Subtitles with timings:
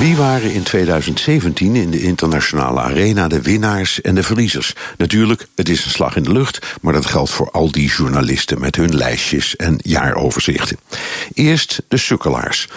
[0.00, 4.74] Wie waren in 2017 in de internationale arena de winnaars en de verliezers?
[4.96, 8.60] Natuurlijk, het is een slag in de lucht, maar dat geldt voor al die journalisten
[8.60, 10.78] met hun lijstjes en jaaroverzichten.
[11.34, 12.68] Eerst de sukkelaars.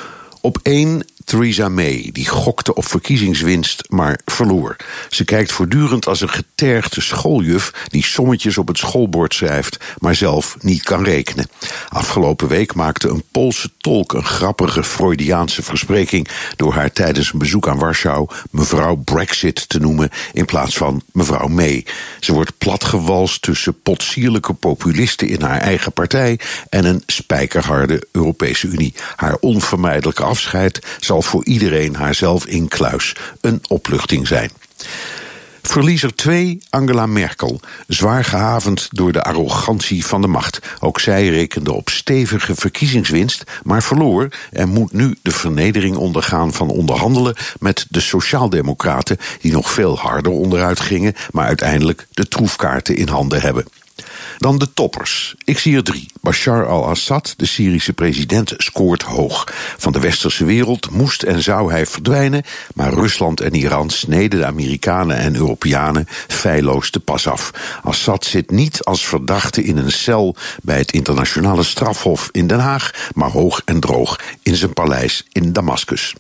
[0.46, 4.76] Op één Theresa May, die gokte op verkiezingswinst, maar verloor.
[5.10, 10.58] Ze kijkt voortdurend als een getergde schooljuf die sommetjes op het schoolbord schrijft, maar zelf
[10.62, 11.50] niet kan rekenen.
[11.90, 17.68] Afgelopen week maakte een Poolse tolk een grappige Freudiaanse verspreking door haar tijdens een bezoek
[17.68, 21.86] aan Warschau mevrouw Brexit te noemen in plaats van mevrouw May.
[22.20, 26.40] Ze wordt platgewalst tussen potsierlijke populisten in haar eigen partij
[26.70, 28.94] en een spijkerharde Europese Unie.
[29.16, 34.52] Haar onvermijdelijke afscheid zal voor iedereen haarzelf in kluis een opluchting zijn.
[35.62, 37.60] Verliezer 2, Angela Merkel.
[37.88, 40.60] Zwaar gehavend door de arrogantie van de macht.
[40.80, 46.70] Ook zij rekende op stevige verkiezingswinst, maar verloor en moet nu de vernedering ondergaan van
[46.70, 53.08] onderhandelen met de Sociaaldemocraten, die nog veel harder onderuit gingen, maar uiteindelijk de troefkaarten in
[53.08, 53.66] handen hebben.
[54.38, 55.36] Dan de toppers.
[55.44, 56.12] Ik zie er drie.
[56.22, 59.48] Bashar al-Assad, de Syrische president, scoort hoog.
[59.78, 62.44] Van de westerse wereld moest en zou hij verdwijnen,
[62.76, 67.52] maar Rusland en Iran sneden de Amerikanen en Europeanen feilloos de pas af.
[67.84, 72.92] Assad zit niet als verdachte in een cel bij het internationale strafhof in Den Haag,
[73.14, 76.16] maar hoog en droog in zijn paleis in Damascus.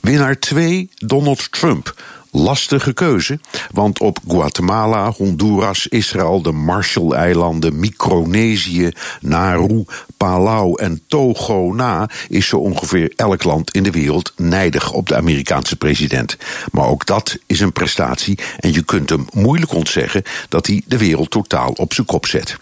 [0.00, 1.94] Winnaar 2, Donald Trump
[2.30, 3.38] lastige keuze,
[3.70, 9.84] want op Guatemala, Honduras, Israël, de Marshall-eilanden, Micronesië, Nauru,
[10.16, 15.16] Palau en Togo na is zo ongeveer elk land in de wereld nijdig op de
[15.16, 16.36] Amerikaanse president.
[16.72, 20.98] Maar ook dat is een prestatie en je kunt hem moeilijk ontzeggen dat hij de
[20.98, 22.58] wereld totaal op zijn kop zet.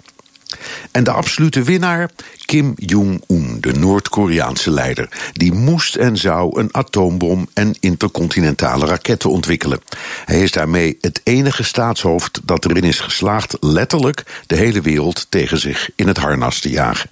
[0.90, 2.10] En de absolute winnaar,
[2.44, 5.08] Kim Jong-un, de Noord-Koreaanse leider.
[5.32, 9.80] Die moest en zou een atoombom en intercontinentale raketten ontwikkelen.
[10.24, 15.58] Hij is daarmee het enige staatshoofd dat erin is geslaagd letterlijk de hele wereld tegen
[15.58, 17.10] zich in het harnas te jagen.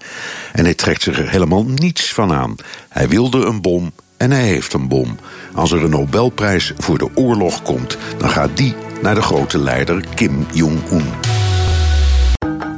[0.52, 2.56] En hij trekt zich er helemaal niets van aan.
[2.88, 5.18] Hij wilde een bom en hij heeft een bom.
[5.54, 10.04] Als er een Nobelprijs voor de oorlog komt, dan gaat die naar de grote leider
[10.14, 11.33] Kim Jong-un.